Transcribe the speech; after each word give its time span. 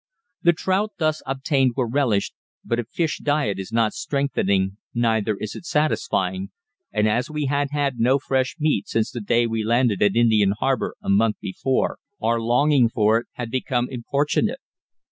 The 0.41 0.53
trout 0.53 0.93
thus 0.97 1.21
obtained 1.27 1.73
were 1.75 1.87
relished, 1.87 2.33
but 2.65 2.79
a 2.79 2.85
fish 2.85 3.19
diet 3.19 3.59
is 3.59 3.71
not 3.71 3.93
strengthening, 3.93 4.77
neither 4.95 5.37
is 5.37 5.53
it 5.53 5.63
satisfying, 5.63 6.49
and 6.91 7.07
as 7.07 7.29
we 7.29 7.45
had 7.45 7.67
had 7.69 7.99
no 7.99 8.17
fresh 8.17 8.55
meat 8.57 8.87
since 8.87 9.11
the 9.11 9.21
day 9.21 9.45
we 9.45 9.63
landed 9.63 10.01
at 10.01 10.15
Indian 10.15 10.55
Harbour 10.57 10.95
a 11.03 11.09
month 11.11 11.35
before, 11.39 11.99
our 12.19 12.41
longing 12.41 12.89
for 12.89 13.19
it 13.19 13.27
had 13.33 13.51
become 13.51 13.87
importunate. 13.91 14.57